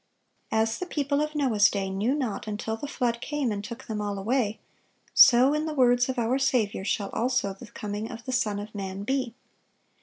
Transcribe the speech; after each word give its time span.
As 0.51 0.79
the 0.79 0.87
people 0.87 1.21
of 1.21 1.35
Noah's 1.35 1.69
day 1.69 1.91
"knew 1.91 2.15
not 2.15 2.47
until 2.47 2.75
the 2.75 2.87
flood 2.87 3.21
came, 3.21 3.51
and 3.51 3.63
took 3.63 3.85
them 3.85 4.01
all 4.01 4.17
away; 4.17 4.59
so," 5.13 5.53
in 5.53 5.67
the 5.67 5.75
words 5.75 6.09
of 6.09 6.17
our 6.17 6.39
Saviour, 6.39 6.83
"shall 6.83 7.11
also 7.11 7.53
the 7.53 7.67
coming 7.67 8.09
of 8.11 8.25
the 8.25 8.31
Son 8.31 8.57
of 8.57 8.73
man 8.73 9.03
be." 9.03 9.35